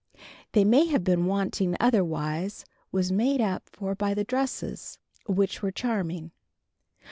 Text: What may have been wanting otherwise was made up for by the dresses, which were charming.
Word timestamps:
What 0.55 0.65
may 0.65 0.87
have 0.87 1.03
been 1.03 1.27
wanting 1.27 1.77
otherwise 1.79 2.65
was 2.91 3.11
made 3.11 3.39
up 3.39 3.69
for 3.69 3.93
by 3.93 4.15
the 4.15 4.23
dresses, 4.23 4.97
which 5.27 5.61
were 5.61 5.71
charming. 5.71 6.31